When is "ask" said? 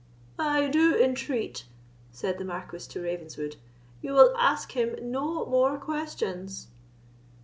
4.35-4.71